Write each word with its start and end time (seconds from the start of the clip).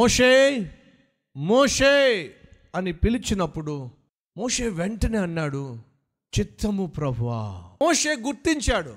మోషే 0.00 0.60
మోషే 1.36 2.30
అని 2.74 2.92
పిలిచినప్పుడు 2.92 3.90
మోషే 4.36 4.68
వెంటనే 4.68 5.18
అన్నాడు 5.18 5.78
చిత్తము 6.40 6.86
ప్రభువా. 6.86 7.70
మోషే 7.82 8.14
గుర్తించాడు 8.14 8.96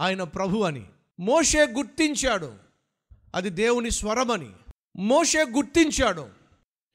ఆయన 0.00 0.22
ప్రభు 0.22 0.58
అని. 0.58 0.82
మోషే 1.20 1.66
గుర్తించాడు 1.66 2.52
అది 3.34 3.50
దేవుని 3.50 3.90
స్వరమని. 3.90 4.50
మోషే 4.96 5.44
గుర్తించాడు 5.44 6.26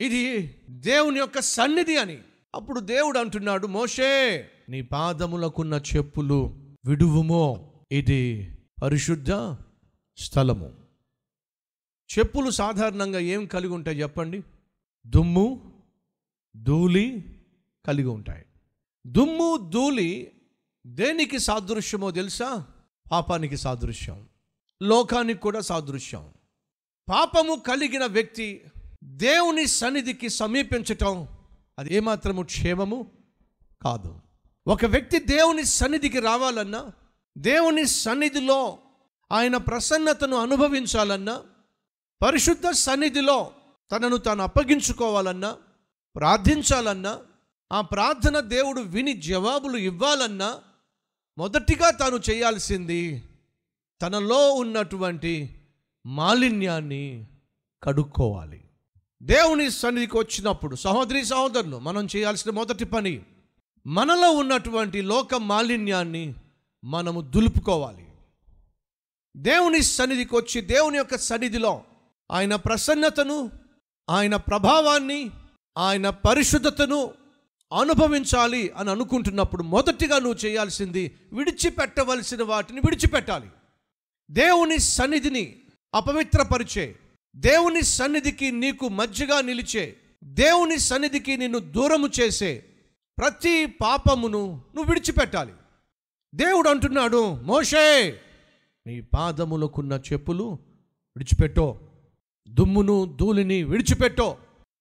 ఇది 0.02 0.56
దేవుని 0.70 1.20
యొక్క 1.20 1.42
సన్నిధి 1.42 1.98
అని. 1.98 2.18
అప్పుడు 2.56 2.80
దేవుడు 2.80 3.20
అంటున్నాడు 3.20 3.68
మోషే 3.68 4.46
నీ 4.70 4.82
పాదములకున్న 4.82 5.82
చెప్పులు 5.96 6.58
విడువుమో. 6.86 7.72
ఇది 7.92 8.52
పరిశుద్ధ 8.84 9.32
స్థలము. 10.18 10.81
చెప్పులు 12.20 12.50
సాధారణంగా 12.50 13.20
ఏం 13.20 13.46
కలిగి 13.46 13.74
ఉంటాయి 13.74 14.02
చెప్పండి? 14.02 14.44
దుమ్ము 15.08 15.74
ధూళి 16.56 17.36
కలిగి 17.86 18.08
ఉంటాయి. 18.08 18.46
దుమ్ము 19.08 19.70
ధూళి 19.70 20.32
దేనికి 20.88 21.40
సాదృశ్యమో 21.40 22.12
తెలుసా? 22.12 22.66
పాపానికి 23.12 23.58
సాదృశ్యం. 23.58 24.30
లోకానికి 24.84 25.40
కూడా 25.40 25.62
సాదృశ్యం. 25.62 26.30
పాపము 27.10 27.56
కలిగిన 27.56 28.06
వ్యక్తి 28.06 28.62
దేవుని 29.04 29.66
సన్నిధికి 29.66 30.30
సమీపించటం 30.30 31.28
అది 31.80 31.94
ఏమాత్రము 31.94 32.42
క్షేమము 32.42 33.12
కాదు. 33.82 34.20
ఒక 34.68 34.86
వ్యక్తి 34.86 35.20
దేవుని 35.20 35.66
సన్నిధికి 35.66 36.20
రావాలన్నా 36.20 36.92
దేవుని 37.38 37.86
సన్నిధిలో 37.86 38.78
ఆయన 39.32 39.58
ప్రసన్నతను 39.58 40.38
అనుభవించాలన్నా 40.38 41.44
పరిశుద్ధ 42.22 42.70
సన్నిధిలో 42.70 43.52
తనను 43.92 44.18
తాను 44.18 44.44
అప్పగించుకోవాలన్నా 44.44 45.58
ప్రార్థించాలన్నా 46.16 47.20
ఆ 47.72 47.82
ప్రార్థన 47.82 48.40
దేవుడు 48.40 48.82
విని 48.82 49.14
జవాబులు 49.14 49.78
ఇవ్వాలన్నా 49.78 50.60
మొదటిగా 51.38 51.90
తాను 51.90 52.20
చేయాల్సింది 52.30 53.24
తనలో 54.02 54.52
ఉన్నటువంటి 54.52 55.56
మాలిన్యాన్ని 56.06 57.26
కడుక్కోవాలి. 57.84 58.64
దేవుని 59.24 59.72
సన్నిధికి 59.72 60.18
వచ్చినప్పుడు 60.18 60.76
సహోదరి 60.76 61.26
సహోదరులు 61.26 61.80
మనం 61.80 62.08
చేయాల్సిన 62.16 62.52
మొదటి 62.52 62.86
పని 62.86 63.24
మనలో 63.88 64.32
ఉన్నటువంటి 64.32 65.02
లోక 65.02 65.36
మాలిన్యాన్ని 65.36 66.34
మనము 66.84 67.22
దులుపుకోవాలి. 67.22 68.08
దేవుని 69.38 69.82
సన్నిధికి 69.82 70.36
వచ్చి 70.36 70.62
దేవుని 70.62 70.98
యొక్క 70.98 71.18
సన్నిధిలో 71.18 71.84
ఆయన 72.32 72.56
ప్రసన్నతను 72.56 73.52
ఆయన 74.10 74.36
ప్రభావాన్ని 74.36 75.32
ఆయన 75.78 76.10
పరిశుద్ధతను 76.10 77.14
అనుభవించాలి 77.80 78.70
అని 78.70 78.92
అనుకుంటున్నప్పుడు 78.92 79.64
మొదటిగా 79.64 80.20
నువ్వు 80.20 80.46
చేయాల్సింది 80.46 81.18
విడిచిపెట్టవలసిన 81.34 82.44
వాటిని 82.44 82.80
విడిచిపెట్టాలి. 82.80 83.48
దేవుని 84.32 84.78
సన్నిధిని 84.78 85.56
అపవిత్రపరిచే 85.96 86.96
దేవుని 87.36 87.82
సన్నిధికి 87.82 88.52
నీకు 88.52 88.90
మధ్యగా 88.90 89.42
నిలిచే 89.42 89.96
దేవుని 90.24 90.78
సన్నిధికి 90.78 91.38
నిన్ను 91.38 91.60
దూరము 91.60 92.10
చేసే 92.20 92.66
ప్రతి 93.20 93.66
పాపమును 93.66 94.62
నువ్వు 94.76 94.84
విడిచిపెట్టాలి. 94.84 95.54
దేవుడు 96.36 96.70
అంటున్నాడు 96.70 97.36
మోషే 97.42 98.20
నీ 98.88 99.02
పాదములకున్న 99.02 99.94
చెప్పులు 100.14 100.44
విడిచిపెట్టో. 101.18 101.80
దుమ్మును 102.50 103.18
ధూళిని 103.20 103.64
విడిచిపెట్టో. 103.64 104.38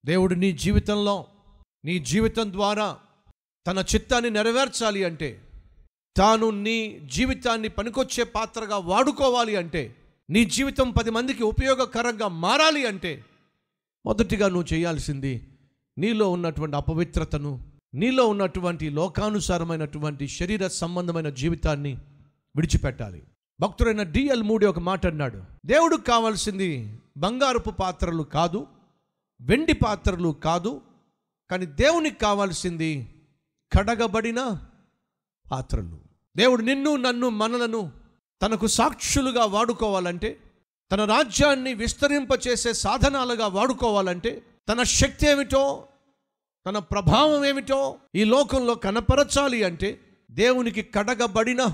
దేవుడు 0.07 0.35
నీ 0.35 0.53
జీవితంలో 0.53 1.27
నీ 1.85 1.99
జీవితం 1.99 2.53
ద్వారా 2.53 2.97
తన 3.67 3.85
చిత్తాన్ని 3.95 4.31
నెరవేర్చాలి 4.31 5.05
అంటే 5.05 5.41
తాను 6.17 6.51
నీ 6.51 7.01
జీవితాన్ని 7.05 7.69
పనికొచ్చే 7.69 8.25
పాత్రగా 8.25 8.77
వాడుకోవాలి 8.77 9.57
అంటే 9.57 9.97
నీ 10.31 10.45
జీవితం 10.45 10.91
పది 10.91 11.11
మందికి 11.11 11.43
ఉపయోగకరంగా 11.43 12.29
మారాలి 12.29 12.87
అంటే 12.87 13.25
మొదటిగా 14.07 14.49
నువ్వు 14.49 14.75
చేయాల్సింది 14.75 15.49
నీలో 15.99 16.31
ఉన్నటువంటి 16.31 16.77
అపవిత్రతను 16.77 17.71
నీలో 17.95 18.27
ఉన్నటువంటి 18.27 18.91
లోకానుసారమైనటువంటి 18.91 20.29
శరీర 20.29 20.67
సంబంధమైన 20.67 21.29
జీవితాన్ని 21.29 21.95
విడిచిపెట్టాలి. 22.57 23.23
భక్తుడైన 23.61 24.03
డిఎల్ 24.03 24.43
మూడి 24.43 24.67
ఒక 24.67 24.79
మాట 24.79 25.07
అన్నాడు. 25.07 25.43
దేవుడికి 25.67 26.03
కావాల్సింది 26.03 26.99
బంగారపు 27.21 27.71
పాత్రలు 27.71 28.23
కాదు 28.23 28.67
వెండి 29.41 29.73
పాత్రలు 29.73 30.29
కాదు 30.29 30.81
కానీ 31.51 31.67
దేవునికి 31.67 32.19
కావాల్సింది 32.19 33.09
కడగబడిన 33.73 34.59
పాత్రలు. 35.51 35.99
దేవుడు 36.37 36.63
నిన్ను 36.63 36.97
నన్ను 36.97 37.29
మనలను 37.29 37.93
తనకు 38.43 38.67
సాక్షులుగా 38.67 39.45
వాడుకోవాలంటే 39.45 40.41
తన 40.93 41.05
రాజ్యాన్ని 41.05 41.75
విస్తరింపచేసే 41.75 42.73
సాధనాలుగా 42.73 43.47
వాడుకోవాలంటే 43.47 44.43
తన 44.69 44.83
శక్తి 44.83 45.27
ఏమిటో 45.27 45.87
తన 46.67 46.79
ప్రభావం 46.79 47.45
ఏమిటో 47.45 47.97
ఈ 48.15 48.25
లోకంలో 48.25 48.75
కనపరచాలి 48.75 49.65
అంటే 49.65 50.01
దేవునికి 50.31 50.83
కడగబడిన 50.83 51.67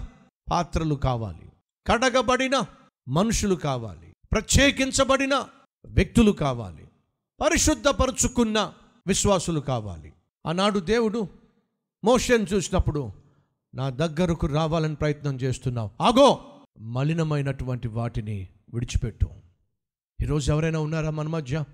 పాత్రలు 0.51 0.95
కావాలి. 0.95 1.53
కడగబడిన 1.87 2.63
మనుషులు 3.09 3.55
కావాలి. 3.55 4.06
ప్రత్యేకించబడిన 4.33 5.45
వ్యక్తులు 5.87 6.33
కావాలి. 6.33 6.89
పరిశుద్ధపరుచుకున్న 7.41 8.73
విశ్వాసులు 9.07 9.61
కావాలి. 9.61 10.13
ఆనాడు 10.47 10.79
దేవుడు 10.79 11.29
మోషన్ 12.05 12.47
చూసినప్పుడు 12.53 13.11
నా 13.75 13.91
దగ్గరకు 13.91 14.47
రావాలని 14.47 14.95
ప్రయత్నం 14.95 15.37
చేస్తున్నావు. 15.37 16.03
ఆగో! 16.03 16.45
మలినమైనటువంటి 16.81 17.89
వాటిని 17.89 18.49
విడిచిపెట్టు. 18.75 19.29
ఈరోజు 20.23 20.53
ఎవరైనా 20.53 20.79
ఉన్నారా 20.79 21.11
మన 21.11 21.29
మధ్య? 21.29 21.65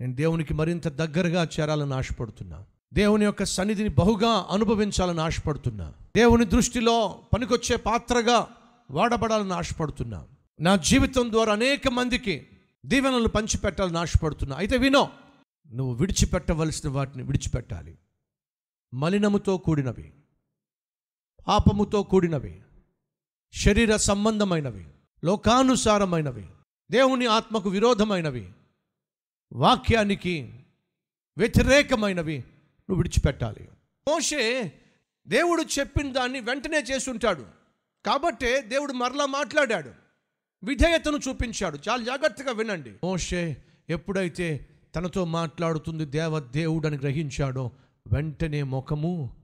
నేను 0.00 0.14
దేవునికి 0.14 0.54
మరింత 0.54 0.88
దగ్గరగా 0.88 1.48
చేరాలని 1.60 1.94
ఆశపడుతున్నా. 1.94 2.64
దేవుని 2.94 3.24
యొక్క 3.24 3.44
సన్నిధిని 3.44 3.88
బహుగా 3.88 4.46
అనుభవించాలని 4.50 5.20
ఆశపడుతున్నా. 5.20 5.92
దేవుని 6.16 6.44
దృష్టిలో 6.44 7.18
పనికొచ్చే 7.34 7.76
పాత్రగా 7.76 8.48
వాడబడాలని 8.90 9.52
ఆశపడుతున్నా. 9.52 10.24
నా 10.60 10.76
జీవితం 10.76 11.32
ద్వారా 11.32 11.52
అనేక 11.52 11.88
మందికి 11.88 12.46
దీవెనలు 12.86 13.28
పంచిపెట్టాలని 13.28 13.98
ఆశపడుతున్నా. 13.98 14.56
అయితే 14.56 14.76
వినో 14.76 15.10
నువ్వు 15.74 15.94
విడిచిపెట్టవలసిన 15.94 16.88
వాటిని 16.88 17.24
విడిచిపెట్టాలి. 17.24 17.98
మలినముతో 18.94 19.58
కూడినవి 19.58 20.12
పాపముతో 21.48 22.02
కూడినవి 22.02 22.62
శరీర 23.52 23.96
సంబంధమైనవి 23.96 24.84
లోకానుసారమైనవి 25.24 26.46
దేవుని 26.90 27.26
ఆత్మకు 27.26 27.68
విరోధమైనవి 27.68 28.52
వాక్యానికి 29.52 30.64
వ్యతిరేకమైనవి 31.38 32.38
నువ్వు 32.38 32.96
విడిచిపెట్టాలి. 32.96 33.68
మోషే 34.08 34.72
దేవుడు 35.28 35.62
చెప్పిన 35.62 36.12
దాన్ని 36.12 36.40
వెంటనే 36.40 36.78
చేస్తుంటాడు 36.78 37.46
కాబట్టే 38.06 38.60
దేవుడు 38.60 38.92
మరలా 38.92 39.26
మాట్లాడాడు. 39.26 40.07
విధేయతను 40.64 41.18
చూపించాడు. 41.28 41.78
చాలా 41.88 42.04
జాగ్రత్తగా 42.04 42.52
వినండి. 42.52 42.90
మోషే 43.04 43.56
ఎప్పుడైతే 43.90 44.68
తనతో 44.96 45.24
మాట్లాడుతుంది 45.24 46.04
దేవ 46.04 46.40
దేవుడు 46.40 46.86
అని 46.86 46.96
గ్రహించాడో 46.96 47.70
వెంటనే 48.12 48.62
ముఖము 48.62 49.36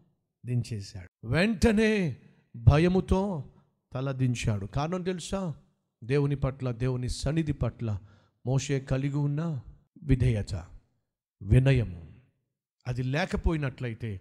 దించేశాడు. 0.46 1.26
వెంటనే 1.26 2.16
భయముతో 2.56 3.44
తల 3.92 4.12
దించాడు. 4.12 4.66
కారణం 4.66 5.02
తెలుసా? 5.02 5.54
దేవుని 6.04 6.36
పట్ల 6.36 6.70
దేవుని 6.70 7.08
సన్నిధి 7.08 7.52
పట్ల 7.52 7.98
మోషే 8.46 8.80
కలిగి 8.80 9.16
ఉన్న 9.16 9.60
విధేయత 10.02 10.54
వినయము. 11.42 12.12
అది 12.86 13.02
లేకపోయినట్లయితే 13.02 14.20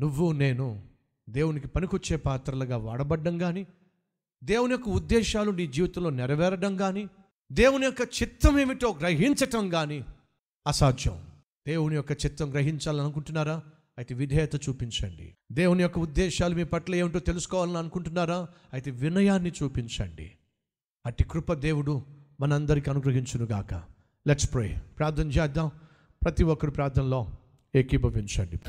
నువ్వు 0.00 0.32
నేను 0.32 0.82
దేవునికి 1.30 1.68
పనికొచ్చే 1.68 2.16
పాత్రలుగా 2.16 2.76
వాడబడ్డం 2.76 3.38
కానీ 3.38 3.66
దేవుని 4.44 4.72
యొక్క 4.72 4.88
ఉద్దేశాలు 4.88 5.50
నీ 5.50 5.66
జీవితంలో 5.66 6.10
నెరవేరడం 6.10 6.76
కానీ 6.76 7.08
దేవుని 7.52 7.84
యొక్క 7.84 8.00
చిత్తం 8.22 8.58
ఏమిటో 8.58 8.96
గ్రహించటం 9.00 9.68
కానీ 9.68 10.04
అసాధ్యం. 10.66 11.20
దేవుని 11.66 11.96
యొక్క 11.96 12.12
చిత్తం 12.12 12.50
గ్రహించాలనుకుంటున్నారా? 12.50 13.62
అయితే 13.98 14.14
విధేయత 14.14 14.68
చూపించండి. 14.68 15.36
దేవుని 15.52 15.82
యొక్క 15.82 15.98
ఉద్దేశాలు 15.98 16.54
మీ 16.54 16.64
పట్ల 16.64 16.94
ఏమిటో 16.94 17.18
తెలుసుకోవాలని 17.18 17.78
అనుకుంటున్నారా? 17.78 18.48
అయితే 18.72 18.90
వినయాన్ని 18.90 19.52
చూపించండి. 19.62 20.32
అట్టి 21.06 21.24
కృప 21.24 21.52
దేవుడు 21.52 22.02
మనందరికి 22.40 22.90
అనుగ్రహించునుగాక. 22.90 23.74
లెట్స్ 24.28 24.54
ప్రే 24.54 24.82
ప్రార్థన 24.98 25.30
చేద్దాం. 25.30 25.70
ప్రతి 26.24 26.44
ఒక్కరు 26.44 26.70
ప్రార్థనలో 26.70 27.30
ఏకీభవించండి. 27.74 28.60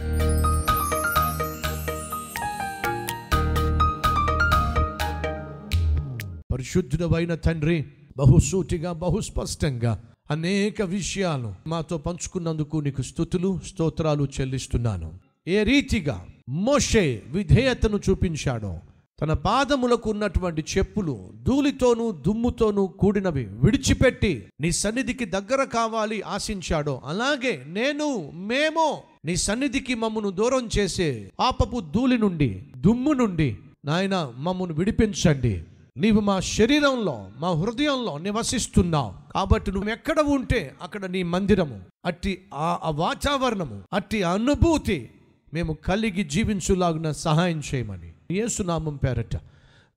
పరిశుద్ధుడమైన 6.58 7.36
తండ్రి 7.36 7.86
బహుసూటిగా 8.18 8.92
బహుస్పష్టంగా 8.92 10.04
అనేక 10.32 10.82
విషయాలు 10.82 11.54
మాతో 11.68 11.98
పంచుకున్నందుకు 11.98 12.78
నీకు 12.78 13.02
స్థుతులు 13.02 13.60
స్తోత్రాలు 13.68 14.28
చెల్లిస్తున్నాను. 14.40 15.14
ఏ 15.48 15.64
రీతిగా 15.64 16.26
మోషే 16.50 17.22
విధేయతను 17.28 18.00
చూపించాడో 18.10 18.80
తన 19.22 19.34
పాదములకు 19.34 20.10
ఉన్నటువంటి 20.10 20.66
చెప్పులు 20.78 21.30
ధూళితోనూ 21.44 22.12
దుమ్ముతోనూ 22.12 22.88
కూడినవి 22.88 23.46
విడిచిపెట్టి 23.46 24.46
నీ 24.62 24.72
సన్నిధికి 24.72 25.26
దగ్గర 25.26 25.64
కావాలి 25.64 26.22
ఆశించాడో 26.22 27.02
అలాగే 27.06 27.64
నేను 27.68 28.32
మేము 28.34 28.98
నీ 29.26 29.36
సన్నిధికి 29.36 29.94
మమ్మను 29.94 30.30
దూరం 30.30 30.70
చేసే 30.80 31.32
పాపపు 31.40 31.80
ధూళి 31.80 32.18
నుండి 32.18 32.64
దుమ్ము 32.78 33.14
నుండి 33.14 33.56
నాయన 33.86 34.34
మమ్మను 34.38 34.74
విడిపించండి. 34.74 35.64
నీవు 35.98 36.20
మా 36.20 36.40
శరీరంలో 36.40 37.28
మా 37.40 37.50
హృదయంలో 37.50 38.18
నివసిస్తున్నావు. 38.18 39.34
కాబట్టి 39.34 39.72
నువ్వు 39.72 39.90
ఎక్కడ 39.90 40.20
ఉంటే 40.20 40.76
అక్కడ 40.82 41.06
నీ 41.06 41.24
మందిరము 41.24 41.82
అట్టి 42.06 42.46
ఆ 42.54 42.90
వాతావరణము 42.90 43.84
అట్టి 43.94 44.24
అనుభూతి 44.24 45.10
మేము 45.54 45.74
కలిగి 45.74 46.24
జీవించులాగున 46.24 47.12
సహాయం 47.12 47.62
చేయమని. 47.76 48.14
యేసునామం 48.32 48.96
పేరట 48.96 49.36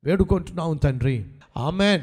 వేడుకుంటున్నాం 0.05 0.77
తండ్రి. 0.77 1.25
ఆమెన్. 1.57 1.99